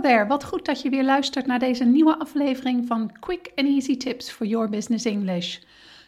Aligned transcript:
There, 0.00 0.26
wat 0.26 0.44
goed 0.44 0.64
dat 0.64 0.82
je 0.82 0.90
weer 0.90 1.04
luistert 1.04 1.46
naar 1.46 1.58
deze 1.58 1.84
nieuwe 1.84 2.18
aflevering 2.18 2.86
van 2.86 3.12
Quick 3.20 3.52
and 3.54 3.68
Easy 3.68 3.96
Tips 3.96 4.30
for 4.30 4.46
Your 4.46 4.68
Business 4.68 5.04
English. 5.04 5.58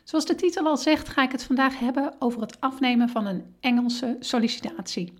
Zoals 0.04 0.26
de 0.26 0.34
titel 0.34 0.66
al 0.66 0.76
zegt, 0.76 1.08
ga 1.08 1.22
ik 1.22 1.32
het 1.32 1.44
vandaag 1.44 1.78
hebben 1.78 2.14
over 2.18 2.40
het 2.40 2.60
afnemen 2.60 3.08
van 3.08 3.26
een 3.26 3.54
Engelse 3.60 4.16
sollicitatie. 4.20 5.12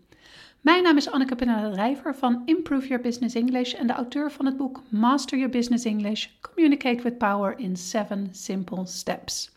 Mijn 0.60 0.82
naam 0.82 0.96
is 0.96 1.10
Anneke 1.10 1.34
Pinada-Rijver 1.34 2.14
van 2.14 2.42
Improve 2.44 2.86
Your 2.86 3.02
Business 3.02 3.34
English 3.34 3.72
en 3.72 3.86
de 3.86 3.92
auteur 3.92 4.32
van 4.32 4.46
het 4.46 4.56
boek 4.56 4.82
Master 4.88 5.38
Your 5.38 5.52
Business 5.52 5.84
English: 5.84 6.26
Communicate 6.40 7.02
with 7.02 7.18
Power 7.18 7.58
in 7.58 7.76
7 7.76 8.28
Simple 8.32 8.86
Steps. 8.86 9.52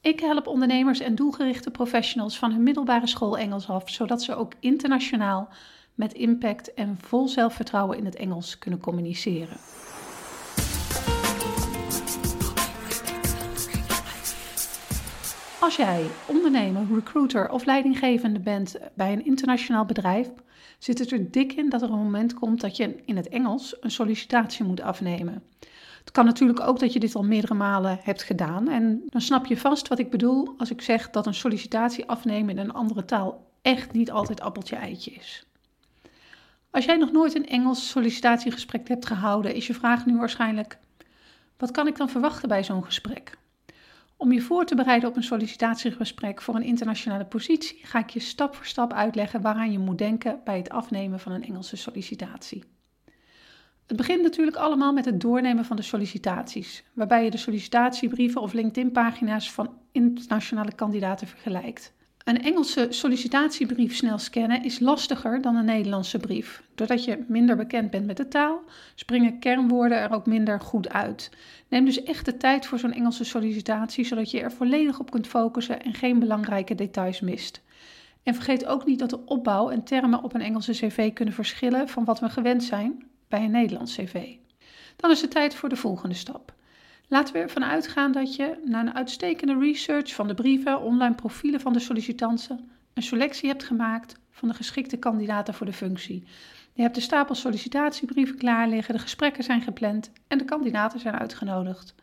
Ik 0.00 0.20
help 0.20 0.46
ondernemers 0.46 1.00
en 1.00 1.14
doelgerichte 1.14 1.70
professionals 1.70 2.38
van 2.38 2.52
hun 2.52 2.62
middelbare 2.62 3.06
school 3.06 3.38
Engels 3.38 3.68
af, 3.68 3.90
zodat 3.90 4.22
ze 4.22 4.34
ook 4.34 4.52
internationaal 4.60 5.48
met 5.98 6.12
impact 6.12 6.74
en 6.74 6.98
vol 7.00 7.28
zelfvertrouwen 7.28 7.98
in 7.98 8.04
het 8.04 8.14
Engels 8.14 8.58
kunnen 8.58 8.80
communiceren. 8.80 9.56
Als 15.60 15.76
jij 15.76 16.06
ondernemer, 16.26 16.86
recruiter 16.94 17.50
of 17.50 17.64
leidinggevende 17.64 18.40
bent 18.40 18.78
bij 18.94 19.12
een 19.12 19.24
internationaal 19.24 19.84
bedrijf, 19.84 20.30
zit 20.78 20.98
het 20.98 21.12
er 21.12 21.30
dik 21.30 21.52
in 21.52 21.68
dat 21.68 21.82
er 21.82 21.90
een 21.90 21.98
moment 21.98 22.34
komt 22.34 22.60
dat 22.60 22.76
je 22.76 23.02
in 23.04 23.16
het 23.16 23.28
Engels 23.28 23.76
een 23.80 23.90
sollicitatie 23.90 24.64
moet 24.64 24.80
afnemen. 24.80 25.42
Het 26.00 26.10
kan 26.12 26.24
natuurlijk 26.24 26.60
ook 26.60 26.78
dat 26.78 26.92
je 26.92 27.00
dit 27.00 27.14
al 27.14 27.24
meerdere 27.24 27.54
malen 27.54 27.98
hebt 28.02 28.22
gedaan 28.22 28.68
en 28.68 29.02
dan 29.06 29.20
snap 29.20 29.46
je 29.46 29.56
vast 29.56 29.88
wat 29.88 29.98
ik 29.98 30.10
bedoel 30.10 30.54
als 30.58 30.70
ik 30.70 30.82
zeg 30.82 31.10
dat 31.10 31.26
een 31.26 31.34
sollicitatie 31.34 32.06
afnemen 32.06 32.50
in 32.50 32.58
een 32.58 32.72
andere 32.72 33.04
taal 33.04 33.46
echt 33.62 33.92
niet 33.92 34.10
altijd 34.10 34.40
appeltje 34.40 34.76
eitje 34.76 35.10
is. 35.10 35.47
Als 36.70 36.84
jij 36.84 36.96
nog 36.96 37.12
nooit 37.12 37.34
een 37.34 37.46
Engels 37.46 37.88
sollicitatiegesprek 37.88 38.88
hebt 38.88 39.06
gehouden, 39.06 39.54
is 39.54 39.66
je 39.66 39.74
vraag 39.74 40.06
nu 40.06 40.16
waarschijnlijk: 40.16 40.78
wat 41.56 41.70
kan 41.70 41.86
ik 41.86 41.96
dan 41.96 42.08
verwachten 42.08 42.48
bij 42.48 42.64
zo'n 42.64 42.84
gesprek? 42.84 43.38
Om 44.16 44.32
je 44.32 44.40
voor 44.40 44.64
te 44.64 44.74
bereiden 44.74 45.08
op 45.08 45.16
een 45.16 45.22
sollicitatiegesprek 45.22 46.42
voor 46.42 46.54
een 46.54 46.62
internationale 46.62 47.24
positie, 47.24 47.78
ga 47.82 47.98
ik 47.98 48.10
je 48.10 48.20
stap 48.20 48.54
voor 48.54 48.66
stap 48.66 48.92
uitleggen 48.92 49.40
waaraan 49.40 49.72
je 49.72 49.78
moet 49.78 49.98
denken 49.98 50.40
bij 50.44 50.56
het 50.56 50.70
afnemen 50.70 51.20
van 51.20 51.32
een 51.32 51.44
Engelse 51.44 51.76
sollicitatie. 51.76 52.64
Het 53.86 53.96
begint 53.96 54.22
natuurlijk 54.22 54.56
allemaal 54.56 54.92
met 54.92 55.04
het 55.04 55.20
doornemen 55.20 55.64
van 55.64 55.76
de 55.76 55.82
sollicitaties, 55.82 56.84
waarbij 56.92 57.24
je 57.24 57.30
de 57.30 57.36
sollicitatiebrieven 57.36 58.40
of 58.40 58.52
LinkedIn-pagina's 58.52 59.52
van 59.52 59.78
internationale 59.92 60.74
kandidaten 60.74 61.26
vergelijkt. 61.26 61.92
Een 62.28 62.42
Engelse 62.42 62.86
sollicitatiebrief 62.90 63.96
snel 63.96 64.18
scannen 64.18 64.64
is 64.64 64.78
lastiger 64.78 65.40
dan 65.40 65.56
een 65.56 65.64
Nederlandse 65.64 66.18
brief. 66.18 66.62
Doordat 66.74 67.04
je 67.04 67.24
minder 67.28 67.56
bekend 67.56 67.90
bent 67.90 68.06
met 68.06 68.16
de 68.16 68.28
taal, 68.28 68.62
springen 68.94 69.38
kernwoorden 69.38 69.98
er 69.98 70.12
ook 70.12 70.26
minder 70.26 70.60
goed 70.60 70.88
uit. 70.88 71.30
Neem 71.68 71.84
dus 71.84 72.02
echt 72.02 72.24
de 72.24 72.36
tijd 72.36 72.66
voor 72.66 72.78
zo'n 72.78 72.92
Engelse 72.92 73.24
sollicitatie, 73.24 74.04
zodat 74.04 74.30
je 74.30 74.40
er 74.40 74.52
volledig 74.52 74.98
op 74.98 75.10
kunt 75.10 75.26
focussen 75.26 75.82
en 75.82 75.94
geen 75.94 76.18
belangrijke 76.18 76.74
details 76.74 77.20
mist. 77.20 77.62
En 78.22 78.34
vergeet 78.34 78.66
ook 78.66 78.86
niet 78.86 78.98
dat 78.98 79.10
de 79.10 79.24
opbouw 79.24 79.70
en 79.70 79.84
termen 79.84 80.22
op 80.22 80.34
een 80.34 80.40
Engelse 80.40 80.72
cv 80.72 81.12
kunnen 81.12 81.34
verschillen 81.34 81.88
van 81.88 82.04
wat 82.04 82.20
we 82.20 82.28
gewend 82.28 82.64
zijn 82.64 83.04
bij 83.28 83.44
een 83.44 83.50
Nederlands 83.50 83.96
cv. 83.96 84.34
Dan 84.96 85.10
is 85.10 85.20
het 85.20 85.30
tijd 85.30 85.54
voor 85.54 85.68
de 85.68 85.76
volgende 85.76 86.14
stap. 86.14 86.56
Laten 87.08 87.34
we 87.34 87.40
ervan 87.40 87.64
uitgaan 87.64 88.12
dat 88.12 88.36
je 88.36 88.60
na 88.64 88.80
een 88.80 88.94
uitstekende 88.94 89.58
research 89.58 90.14
van 90.14 90.28
de 90.28 90.34
brieven, 90.34 90.80
online 90.80 91.14
profielen 91.14 91.60
van 91.60 91.72
de 91.72 91.78
sollicitanten, 91.78 92.70
een 92.94 93.02
selectie 93.02 93.48
hebt 93.48 93.64
gemaakt 93.64 94.14
van 94.30 94.48
de 94.48 94.54
geschikte 94.54 94.96
kandidaten 94.96 95.54
voor 95.54 95.66
de 95.66 95.72
functie. 95.72 96.24
Je 96.72 96.82
hebt 96.82 96.94
de 96.94 97.00
stapel 97.00 97.34
sollicitatiebrieven 97.34 98.36
klaar 98.36 98.68
liggen, 98.68 98.94
de 98.94 99.00
gesprekken 99.00 99.44
zijn 99.44 99.60
gepland 99.60 100.12
en 100.28 100.38
de 100.38 100.44
kandidaten 100.44 101.00
zijn 101.00 101.14
uitgenodigd. 101.14 101.94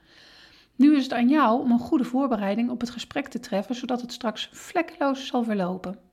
Nu 0.76 0.96
is 0.96 1.04
het 1.04 1.14
aan 1.14 1.30
jou 1.30 1.62
om 1.62 1.72
een 1.72 1.80
goede 1.80 2.04
voorbereiding 2.04 2.70
op 2.70 2.80
het 2.80 2.90
gesprek 2.90 3.28
te 3.28 3.40
treffen, 3.40 3.76
zodat 3.76 4.02
het 4.02 4.12
straks 4.12 4.50
vlekkeloos 4.52 5.28
zal 5.28 5.44
verlopen. 5.44 6.05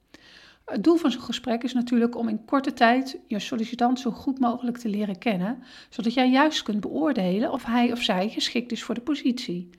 Het 0.73 0.85
doel 0.85 0.97
van 0.97 1.11
zo'n 1.11 1.23
gesprek 1.23 1.63
is 1.63 1.73
natuurlijk 1.73 2.17
om 2.17 2.29
in 2.29 2.45
korte 2.45 2.73
tijd 2.73 3.19
je 3.27 3.39
sollicitant 3.39 4.01
zo 4.01 4.11
goed 4.11 4.39
mogelijk 4.39 4.77
te 4.77 4.89
leren 4.89 5.19
kennen, 5.19 5.63
zodat 5.89 6.15
jij 6.15 6.31
juist 6.31 6.63
kunt 6.63 6.81
beoordelen 6.81 7.53
of 7.53 7.65
hij 7.65 7.93
of 7.93 8.03
zij 8.03 8.29
geschikt 8.29 8.73
is 8.73 8.83
voor 8.83 8.95
de 8.95 9.01
positie. 9.01 9.71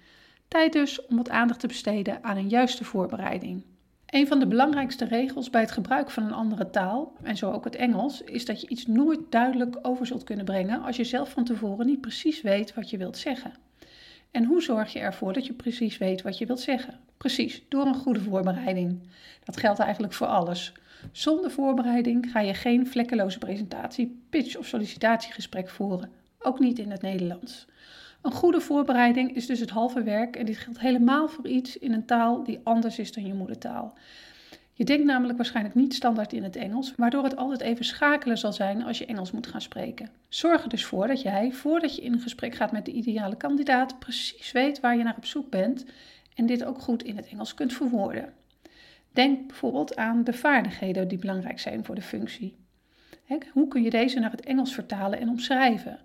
Tijd 0.47 0.73
dus 0.73 1.05
om 1.05 1.17
wat 1.17 1.29
aandacht 1.29 1.59
te 1.59 1.67
besteden 1.67 2.23
aan 2.23 2.37
een 2.37 2.49
juiste 2.49 2.83
voorbereiding. 2.83 3.63
Een 4.05 4.27
van 4.27 4.39
de 4.39 4.47
belangrijkste 4.47 5.05
regels 5.05 5.49
bij 5.49 5.61
het 5.61 5.71
gebruik 5.71 6.11
van 6.11 6.23
een 6.23 6.33
andere 6.33 6.69
taal, 6.69 7.13
en 7.23 7.37
zo 7.37 7.51
ook 7.51 7.63
het 7.63 7.75
Engels, 7.75 8.21
is 8.21 8.45
dat 8.45 8.61
je 8.61 8.67
iets 8.67 8.85
nooit 8.85 9.19
duidelijk 9.29 9.77
over 9.81 10.05
zult 10.05 10.23
kunnen 10.23 10.45
brengen 10.45 10.81
als 10.81 10.95
je 10.95 11.03
zelf 11.03 11.29
van 11.29 11.43
tevoren 11.43 11.85
niet 11.85 12.01
precies 12.01 12.41
weet 12.41 12.73
wat 12.73 12.89
je 12.89 12.97
wilt 12.97 13.17
zeggen. 13.17 13.53
En 14.31 14.45
hoe 14.45 14.61
zorg 14.61 14.93
je 14.93 14.99
ervoor 14.99 15.33
dat 15.33 15.45
je 15.45 15.53
precies 15.53 15.97
weet 15.97 16.21
wat 16.21 16.37
je 16.37 16.45
wilt 16.45 16.59
zeggen? 16.59 16.99
Precies, 17.17 17.63
door 17.69 17.85
een 17.85 17.95
goede 17.95 18.21
voorbereiding. 18.21 18.99
Dat 19.43 19.57
geldt 19.57 19.79
eigenlijk 19.79 20.13
voor 20.13 20.27
alles. 20.27 20.73
Zonder 21.11 21.51
voorbereiding 21.51 22.31
ga 22.31 22.39
je 22.39 22.53
geen 22.53 22.87
vlekkeloze 22.87 23.37
presentatie, 23.37 24.21
pitch 24.29 24.57
of 24.57 24.65
sollicitatiegesprek 24.65 25.69
voeren, 25.69 26.11
ook 26.39 26.59
niet 26.59 26.79
in 26.79 26.91
het 26.91 27.01
Nederlands. 27.01 27.65
Een 28.21 28.31
goede 28.31 28.61
voorbereiding 28.61 29.35
is 29.35 29.45
dus 29.45 29.59
het 29.59 29.69
halve 29.69 30.03
werk 30.03 30.35
en 30.35 30.45
dit 30.45 30.57
geldt 30.57 30.79
helemaal 30.79 31.27
voor 31.27 31.47
iets 31.47 31.77
in 31.77 31.93
een 31.93 32.05
taal 32.05 32.43
die 32.43 32.59
anders 32.63 32.99
is 32.99 33.11
dan 33.11 33.25
je 33.25 33.33
moedertaal. 33.33 33.93
Je 34.75 34.83
denkt 34.83 35.05
namelijk 35.05 35.37
waarschijnlijk 35.37 35.75
niet 35.75 35.93
standaard 35.93 36.33
in 36.33 36.43
het 36.43 36.55
Engels, 36.55 36.93
waardoor 36.97 37.23
het 37.23 37.35
altijd 37.35 37.61
even 37.61 37.85
schakelen 37.85 38.37
zal 38.37 38.53
zijn 38.53 38.83
als 38.83 38.97
je 38.97 39.05
Engels 39.05 39.31
moet 39.31 39.47
gaan 39.47 39.61
spreken. 39.61 40.09
Zorg 40.29 40.63
er 40.63 40.69
dus 40.69 40.85
voor 40.85 41.07
dat 41.07 41.21
jij, 41.21 41.51
voordat 41.51 41.95
je 41.95 42.01
in 42.01 42.19
gesprek 42.19 42.55
gaat 42.55 42.71
met 42.71 42.85
de 42.85 42.91
ideale 42.91 43.35
kandidaat, 43.35 43.99
precies 43.99 44.51
weet 44.51 44.79
waar 44.79 44.97
je 44.97 45.03
naar 45.03 45.17
op 45.17 45.25
zoek 45.25 45.49
bent 45.49 45.85
en 46.35 46.45
dit 46.45 46.63
ook 46.63 46.79
goed 46.79 47.03
in 47.03 47.15
het 47.15 47.27
Engels 47.27 47.53
kunt 47.53 47.73
verwoorden. 47.73 48.33
Denk 49.13 49.47
bijvoorbeeld 49.47 49.95
aan 49.95 50.23
de 50.23 50.33
vaardigheden 50.33 51.07
die 51.07 51.17
belangrijk 51.17 51.59
zijn 51.59 51.85
voor 51.85 51.95
de 51.95 52.01
functie. 52.01 52.61
Hoe 53.51 53.67
kun 53.67 53.83
je 53.83 53.89
deze 53.89 54.19
naar 54.19 54.31
het 54.31 54.45
Engels 54.45 54.73
vertalen 54.73 55.19
en 55.19 55.29
omschrijven? 55.29 55.99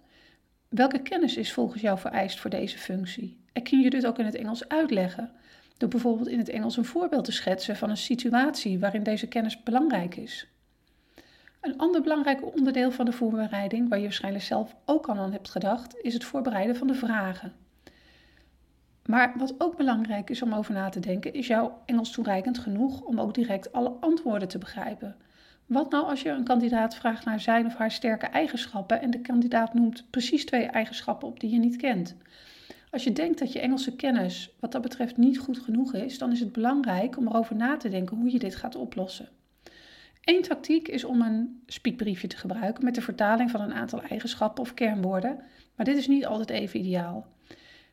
Welke 0.68 1.02
kennis 1.02 1.36
is 1.36 1.52
volgens 1.52 1.82
jou 1.82 1.98
vereist 1.98 2.40
voor 2.40 2.50
deze 2.50 2.78
functie? 2.78 3.40
En 3.52 3.62
kun 3.62 3.80
je 3.80 3.90
dit 3.90 4.06
ook 4.06 4.18
in 4.18 4.24
het 4.24 4.34
Engels 4.34 4.68
uitleggen? 4.68 5.30
Door 5.76 5.88
bijvoorbeeld 5.88 6.28
in 6.28 6.38
het 6.38 6.48
Engels 6.48 6.76
een 6.76 6.84
voorbeeld 6.84 7.24
te 7.24 7.32
schetsen 7.32 7.76
van 7.76 7.90
een 7.90 7.96
situatie 7.96 8.78
waarin 8.78 9.02
deze 9.02 9.26
kennis 9.26 9.62
belangrijk 9.62 10.16
is. 10.16 10.48
Een 11.60 11.78
ander 11.78 12.02
belangrijk 12.02 12.56
onderdeel 12.56 12.90
van 12.90 13.04
de 13.04 13.12
voorbereiding, 13.12 13.88
waar 13.88 13.98
je 13.98 14.04
waarschijnlijk 14.04 14.44
zelf 14.44 14.74
ook 14.84 15.08
al 15.08 15.16
aan 15.16 15.32
hebt 15.32 15.50
gedacht, 15.50 15.96
is 16.00 16.14
het 16.14 16.24
voorbereiden 16.24 16.76
van 16.76 16.86
de 16.86 16.94
vragen. 16.94 17.52
Maar 19.08 19.32
wat 19.36 19.54
ook 19.58 19.76
belangrijk 19.76 20.30
is 20.30 20.42
om 20.42 20.54
over 20.54 20.74
na 20.74 20.88
te 20.88 21.00
denken, 21.00 21.32
is 21.32 21.46
jouw 21.46 21.82
Engels 21.86 22.10
toereikend 22.10 22.58
genoeg 22.58 23.00
om 23.00 23.20
ook 23.20 23.34
direct 23.34 23.72
alle 23.72 23.88
antwoorden 24.00 24.48
te 24.48 24.58
begrijpen? 24.58 25.16
Wat 25.66 25.90
nou 25.90 26.04
als 26.04 26.22
je 26.22 26.28
een 26.28 26.44
kandidaat 26.44 26.96
vraagt 26.96 27.24
naar 27.24 27.40
zijn 27.40 27.66
of 27.66 27.74
haar 27.74 27.90
sterke 27.90 28.26
eigenschappen 28.26 29.00
en 29.00 29.10
de 29.10 29.20
kandidaat 29.20 29.74
noemt 29.74 30.10
precies 30.10 30.44
twee 30.44 30.66
eigenschappen 30.66 31.28
op 31.28 31.40
die 31.40 31.50
je 31.50 31.58
niet 31.58 31.76
kent? 31.76 32.16
Als 32.90 33.04
je 33.04 33.12
denkt 33.12 33.38
dat 33.38 33.52
je 33.52 33.60
Engelse 33.60 33.96
kennis 33.96 34.50
wat 34.60 34.72
dat 34.72 34.82
betreft 34.82 35.16
niet 35.16 35.38
goed 35.38 35.58
genoeg 35.58 35.94
is, 35.94 36.18
dan 36.18 36.32
is 36.32 36.40
het 36.40 36.52
belangrijk 36.52 37.16
om 37.16 37.26
erover 37.26 37.56
na 37.56 37.76
te 37.76 37.88
denken 37.88 38.16
hoe 38.16 38.32
je 38.32 38.38
dit 38.38 38.56
gaat 38.56 38.76
oplossen. 38.76 39.28
Eén 40.24 40.42
tactiek 40.42 40.88
is 40.88 41.04
om 41.04 41.20
een 41.20 41.62
speakbriefje 41.66 42.28
te 42.28 42.36
gebruiken 42.36 42.84
met 42.84 42.94
de 42.94 43.02
vertaling 43.02 43.50
van 43.50 43.60
een 43.60 43.74
aantal 43.74 44.02
eigenschappen 44.02 44.62
of 44.62 44.74
kernwoorden, 44.74 45.40
maar 45.76 45.86
dit 45.86 45.96
is 45.96 46.08
niet 46.08 46.26
altijd 46.26 46.50
even 46.50 46.80
ideaal. 46.80 47.36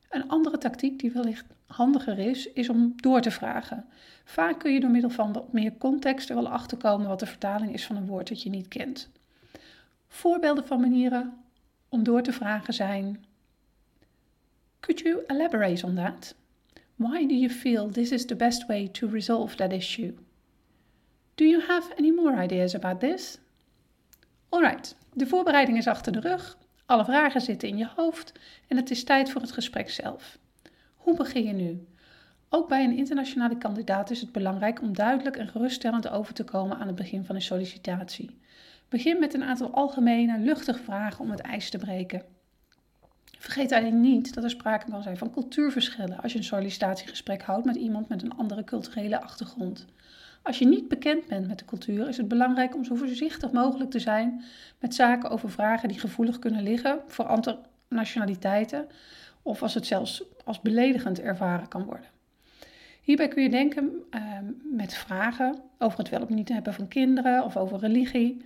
Een 0.09 0.29
andere 0.29 0.57
tactiek 0.57 0.99
die 0.99 1.11
wellicht 1.11 1.45
handiger 1.65 2.19
is, 2.19 2.51
is 2.51 2.69
om 2.69 2.93
door 2.95 3.21
te 3.21 3.31
vragen. 3.31 3.85
Vaak 4.23 4.59
kun 4.59 4.73
je 4.73 4.79
door 4.79 4.89
middel 4.89 5.09
van 5.09 5.45
meer 5.51 5.77
context 5.77 6.29
er 6.29 6.35
wel 6.35 6.47
achter 6.47 6.77
komen 6.77 7.07
wat 7.07 7.19
de 7.19 7.25
vertaling 7.25 7.73
is 7.73 7.85
van 7.85 7.95
een 7.95 8.07
woord 8.07 8.27
dat 8.27 8.41
je 8.41 8.49
niet 8.49 8.67
kent. 8.67 9.09
Voorbeelden 10.07 10.67
van 10.67 10.79
manieren 10.79 11.33
om 11.89 12.03
door 12.03 12.21
te 12.21 12.33
vragen 12.33 12.73
zijn: 12.73 13.25
Could 14.79 14.99
you 14.99 15.23
elaborate 15.27 15.85
on 15.85 15.95
that? 15.95 16.35
Why 16.95 17.27
do 17.27 17.33
you 17.33 17.49
feel 17.49 17.89
this 17.89 18.11
is 18.11 18.25
the 18.25 18.35
best 18.35 18.65
way 18.65 18.87
to 18.87 19.07
resolve 19.07 19.55
that 19.55 19.71
issue? 19.71 20.13
Do 21.35 21.43
you 21.45 21.63
have 21.67 21.95
any 21.97 22.11
more 22.11 22.43
ideas 22.43 22.75
about 22.75 22.99
this? 22.99 23.39
Alright, 24.49 24.95
de 25.13 25.27
voorbereiding 25.27 25.77
is 25.77 25.87
achter 25.87 26.11
de 26.11 26.19
rug. 26.19 26.57
Alle 26.85 27.05
vragen 27.05 27.41
zitten 27.41 27.67
in 27.67 27.77
je 27.77 27.89
hoofd 27.95 28.31
en 28.67 28.77
het 28.77 28.91
is 28.91 29.03
tijd 29.03 29.29
voor 29.29 29.41
het 29.41 29.51
gesprek 29.51 29.89
zelf. 29.89 30.37
Hoe 30.95 31.15
begin 31.15 31.43
je 31.43 31.53
nu? 31.53 31.87
Ook 32.49 32.67
bij 32.67 32.83
een 32.83 32.97
internationale 32.97 33.57
kandidaat 33.57 34.09
is 34.09 34.21
het 34.21 34.31
belangrijk 34.31 34.81
om 34.81 34.93
duidelijk 34.93 35.35
en 35.35 35.47
geruststellend 35.47 36.09
over 36.09 36.33
te 36.33 36.43
komen 36.43 36.77
aan 36.77 36.87
het 36.87 36.95
begin 36.95 37.25
van 37.25 37.35
een 37.35 37.41
sollicitatie. 37.41 38.37
Begin 38.89 39.19
met 39.19 39.33
een 39.33 39.43
aantal 39.43 39.69
algemene, 39.71 40.39
luchtige 40.39 40.83
vragen 40.83 41.19
om 41.19 41.31
het 41.31 41.39
ijs 41.39 41.69
te 41.69 41.77
breken. 41.77 42.23
Vergeet 43.37 43.71
alleen 43.71 44.01
niet 44.01 44.33
dat 44.33 44.43
er 44.43 44.49
sprake 44.49 44.91
kan 44.91 45.03
zijn 45.03 45.17
van 45.17 45.31
cultuurverschillen 45.31 46.21
als 46.21 46.31
je 46.31 46.37
een 46.37 46.43
sollicitatiegesprek 46.43 47.41
houdt 47.41 47.65
met 47.65 47.75
iemand 47.75 48.09
met 48.09 48.21
een 48.21 48.37
andere 48.37 48.63
culturele 48.63 49.21
achtergrond. 49.21 49.85
Als 50.45 50.59
je 50.59 50.67
niet 50.67 50.87
bekend 50.87 51.27
bent 51.27 51.47
met 51.47 51.59
de 51.59 51.65
cultuur, 51.65 52.07
is 52.07 52.17
het 52.17 52.27
belangrijk 52.27 52.75
om 52.75 52.83
zo 52.83 52.95
voorzichtig 52.95 53.51
mogelijk 53.51 53.91
te 53.91 53.99
zijn 53.99 54.43
met 54.79 54.95
zaken 54.95 55.29
over 55.29 55.49
vragen 55.49 55.87
die 55.87 55.99
gevoelig 55.99 56.39
kunnen 56.39 56.63
liggen 56.63 56.99
voor 57.07 57.55
nationaliteiten 57.87 58.87
of 59.41 59.61
als 59.61 59.73
het 59.73 59.85
zelfs 59.85 60.23
als 60.43 60.61
beledigend 60.61 61.21
ervaren 61.21 61.67
kan 61.67 61.83
worden. 61.83 62.09
Hierbij 63.01 63.27
kun 63.27 63.43
je 63.43 63.49
denken 63.49 63.91
uh, 64.11 64.21
met 64.63 64.93
vragen 64.93 65.61
over 65.77 65.97
het 65.97 66.09
wel 66.09 66.21
of 66.21 66.29
niet 66.29 66.49
hebben 66.49 66.73
van 66.73 66.87
kinderen 66.87 67.43
of 67.43 67.57
over 67.57 67.79
religie. 67.79 68.45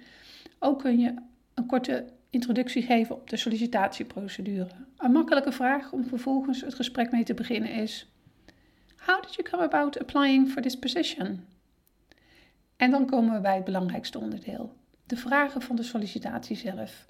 Ook 0.60 0.80
kun 0.80 1.00
je 1.00 1.13
een 1.54 1.66
korte 1.66 2.06
introductie 2.30 2.81
geven 2.81 3.16
op 3.16 3.30
de 3.30 3.38
sollicitatieprocedure. 3.38 4.69
Een 4.98 5.12
makkelijke 5.12 5.52
vraag 5.52 5.92
om 5.92 6.06
vervolgens 6.06 6.62
het 6.62 6.74
gesprek 6.74 7.12
mee 7.12 7.24
te 7.24 7.34
beginnen 7.34 7.72
is: 7.72 8.12
How 8.98 9.22
did 9.22 9.36
you 9.36 9.50
come 9.50 9.63
about 9.63 10.00
applying 10.00 10.50
for 10.50 10.62
this 10.62 10.80
position? 10.80 11.57
En 12.80 12.92
dan 12.92 13.06
komen 13.06 13.34
we 13.34 13.40
bij 13.40 13.56
het 13.56 13.64
belangrijkste 13.64 14.20
onderdeel: 14.20 14.76
de 15.06 15.18
vragen 15.18 15.62
van 15.62 15.76
de 15.76 15.84
sollicitatie 15.84 16.56
zelf. 16.56 17.06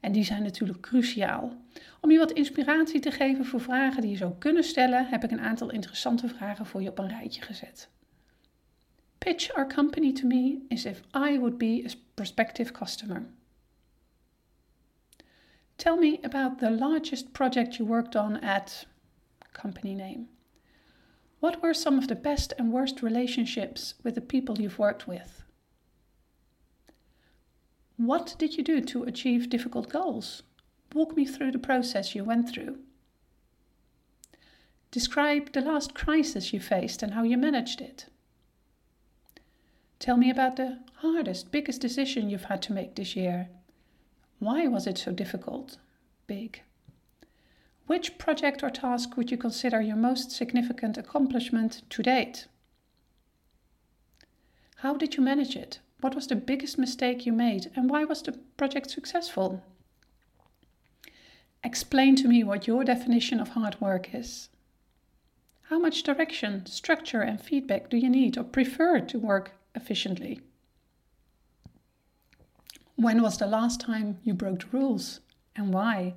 En 0.00 0.12
die 0.12 0.24
zijn 0.24 0.42
natuurlijk 0.42 0.80
cruciaal. 0.80 1.52
Om 2.00 2.10
je 2.10 2.18
wat 2.18 2.32
inspiratie 2.32 3.00
te 3.00 3.10
geven 3.10 3.44
voor 3.44 3.60
vragen 3.60 4.02
die 4.02 4.10
je 4.10 4.16
zou 4.16 4.32
kunnen 4.38 4.64
stellen, 4.64 5.06
heb 5.06 5.24
ik 5.24 5.30
een 5.30 5.40
aantal 5.40 5.70
interessante 5.70 6.28
vragen 6.28 6.66
voor 6.66 6.82
je 6.82 6.88
op 6.88 6.98
een 6.98 7.08
rijtje 7.08 7.42
gezet. 7.42 7.88
Pitch 9.18 9.54
our 9.54 9.74
company 9.74 10.12
to 10.12 10.26
me 10.26 10.64
as 10.68 10.84
if 10.84 11.00
I 11.00 11.38
would 11.38 11.58
be 11.58 11.84
a 11.86 11.94
prospective 12.14 12.72
customer. 12.72 13.26
Tell 15.76 15.96
me 15.96 16.18
about 16.22 16.58
the 16.58 16.70
largest 16.70 17.32
project 17.32 17.74
you 17.76 17.88
worked 17.88 18.14
on 18.14 18.40
at 18.40 18.86
company 19.52 19.94
name. 19.94 20.33
What 21.44 21.62
were 21.62 21.74
some 21.74 21.98
of 21.98 22.08
the 22.08 22.14
best 22.14 22.54
and 22.58 22.72
worst 22.72 23.02
relationships 23.02 23.92
with 24.02 24.14
the 24.14 24.22
people 24.22 24.62
you've 24.62 24.78
worked 24.78 25.06
with? 25.06 25.44
What 27.98 28.34
did 28.38 28.56
you 28.56 28.64
do 28.64 28.80
to 28.80 29.02
achieve 29.02 29.50
difficult 29.50 29.90
goals? 29.90 30.42
Walk 30.94 31.14
me 31.14 31.26
through 31.26 31.52
the 31.52 31.58
process 31.58 32.14
you 32.14 32.24
went 32.24 32.48
through. 32.48 32.78
Describe 34.90 35.52
the 35.52 35.60
last 35.60 35.92
crisis 35.92 36.54
you 36.54 36.60
faced 36.60 37.02
and 37.02 37.12
how 37.12 37.24
you 37.24 37.36
managed 37.36 37.82
it. 37.82 38.06
Tell 39.98 40.16
me 40.16 40.30
about 40.30 40.56
the 40.56 40.78
hardest, 41.02 41.52
biggest 41.52 41.82
decision 41.82 42.30
you've 42.30 42.44
had 42.44 42.62
to 42.62 42.72
make 42.72 42.94
this 42.94 43.14
year. 43.14 43.50
Why 44.38 44.66
was 44.66 44.86
it 44.86 44.96
so 44.96 45.12
difficult? 45.12 45.76
Big. 46.26 46.62
Which 47.86 48.16
project 48.16 48.62
or 48.62 48.70
task 48.70 49.16
would 49.16 49.30
you 49.30 49.36
consider 49.36 49.80
your 49.80 49.96
most 49.96 50.30
significant 50.30 50.96
accomplishment 50.96 51.82
to 51.90 52.02
date? 52.02 52.46
How 54.76 54.96
did 54.96 55.16
you 55.16 55.22
manage 55.22 55.54
it? 55.54 55.80
What 56.00 56.14
was 56.14 56.26
the 56.26 56.36
biggest 56.36 56.78
mistake 56.78 57.26
you 57.26 57.32
made 57.32 57.70
and 57.74 57.90
why 57.90 58.04
was 58.04 58.22
the 58.22 58.32
project 58.56 58.90
successful? 58.90 59.62
Explain 61.62 62.16
to 62.16 62.28
me 62.28 62.44
what 62.44 62.66
your 62.66 62.84
definition 62.84 63.40
of 63.40 63.50
hard 63.50 63.80
work 63.80 64.14
is. 64.14 64.50
How 65.68 65.78
much 65.78 66.02
direction, 66.02 66.66
structure, 66.66 67.22
and 67.22 67.40
feedback 67.40 67.88
do 67.88 67.96
you 67.96 68.10
need 68.10 68.36
or 68.36 68.44
prefer 68.44 69.00
to 69.00 69.18
work 69.18 69.52
efficiently? 69.74 70.40
When 72.96 73.22
was 73.22 73.38
the 73.38 73.46
last 73.46 73.80
time 73.80 74.18
you 74.22 74.34
broke 74.34 74.60
the 74.60 74.76
rules 74.76 75.20
and 75.56 75.72
why? 75.72 76.14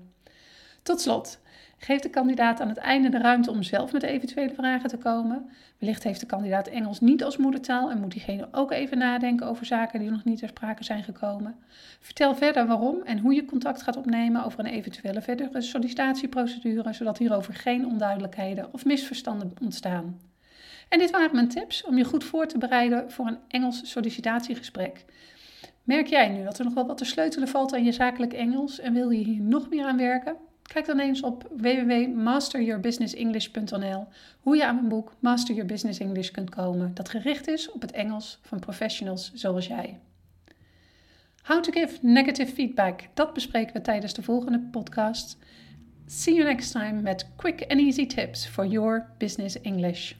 Tot 0.87 1.01
slot, 1.01 1.39
geef 1.77 1.99
de 1.99 2.09
kandidaat 2.09 2.59
aan 2.59 2.67
het 2.67 2.77
einde 2.77 3.09
de 3.09 3.17
ruimte 3.17 3.51
om 3.51 3.63
zelf 3.63 3.91
met 3.91 4.03
eventuele 4.03 4.53
vragen 4.53 4.89
te 4.89 4.97
komen. 4.97 5.49
Wellicht 5.77 6.03
heeft 6.03 6.19
de 6.19 6.25
kandidaat 6.25 6.67
Engels 6.67 6.99
niet 6.99 7.23
als 7.23 7.37
moedertaal 7.37 7.91
en 7.91 7.99
moet 7.99 8.11
diegene 8.11 8.47
ook 8.51 8.71
even 8.71 8.97
nadenken 8.97 9.47
over 9.47 9.65
zaken 9.65 9.99
die 9.99 10.09
nog 10.09 10.23
niet 10.23 10.39
ter 10.39 10.47
sprake 10.47 10.83
zijn 10.83 11.03
gekomen. 11.03 11.55
Vertel 11.99 12.35
verder 12.35 12.67
waarom 12.67 13.01
en 13.01 13.19
hoe 13.19 13.33
je 13.33 13.45
contact 13.45 13.81
gaat 13.81 13.97
opnemen 13.97 14.45
over 14.45 14.59
een 14.59 14.65
eventuele 14.65 15.21
verdere 15.21 15.61
sollicitatieprocedure, 15.61 16.93
zodat 16.93 17.17
hierover 17.17 17.53
geen 17.53 17.85
onduidelijkheden 17.85 18.73
of 18.73 18.85
misverstanden 18.85 19.53
ontstaan. 19.61 20.19
En 20.89 20.99
dit 20.99 21.11
waren 21.11 21.35
mijn 21.35 21.49
tips 21.49 21.83
om 21.83 21.97
je 21.97 22.03
goed 22.03 22.23
voor 22.23 22.47
te 22.47 22.57
bereiden 22.57 23.11
voor 23.11 23.27
een 23.27 23.39
Engels 23.47 23.91
sollicitatiegesprek. 23.91 25.05
Merk 25.83 26.07
jij 26.07 26.27
nu 26.29 26.43
dat 26.43 26.57
er 26.57 26.65
nog 26.65 26.73
wel 26.73 26.87
wat 26.87 26.97
te 26.97 27.05
sleutelen 27.05 27.47
valt 27.47 27.73
aan 27.73 27.83
je 27.83 27.91
zakelijk 27.91 28.33
Engels 28.33 28.79
en 28.79 28.93
wil 28.93 29.09
je 29.09 29.23
hier 29.23 29.41
nog 29.41 29.69
meer 29.69 29.85
aan 29.85 29.97
werken? 29.97 30.46
Kijk 30.67 30.85
dan 30.85 30.99
eens 30.99 31.21
op 31.21 31.51
www.masteryourbusinessenglish.nl 31.57 34.07
hoe 34.39 34.55
je 34.55 34.65
aan 34.65 34.75
mijn 34.75 34.87
boek 34.87 35.13
Master 35.19 35.55
Your 35.55 35.69
Business 35.69 35.99
English 35.99 36.31
kunt 36.31 36.49
komen, 36.49 36.93
dat 36.93 37.09
gericht 37.09 37.47
is 37.47 37.71
op 37.71 37.81
het 37.81 37.91
Engels 37.91 38.39
van 38.41 38.59
professionals 38.59 39.31
zoals 39.33 39.67
jij. 39.67 39.99
How 41.43 41.63
to 41.63 41.71
give 41.71 41.97
negative 42.01 42.53
feedback, 42.53 43.01
dat 43.13 43.33
bespreken 43.33 43.73
we 43.73 43.81
tijdens 43.81 44.13
de 44.13 44.23
volgende 44.23 44.59
podcast. 44.59 45.37
See 46.05 46.33
you 46.33 46.45
next 46.45 46.71
time 46.71 47.01
met 47.01 47.29
quick 47.35 47.65
and 47.67 47.79
easy 47.79 48.05
tips 48.05 48.45
for 48.45 48.65
your 48.65 49.09
business 49.17 49.61
English. 49.61 50.13